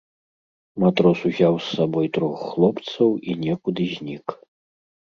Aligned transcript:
Матрос 0.83 1.19
узяў 1.31 1.53
з 1.65 1.77
сабой 1.81 2.11
трох 2.17 2.35
хлопцаў 2.49 3.09
і 3.29 3.41
некуды 3.47 3.83
знік. 3.97 4.27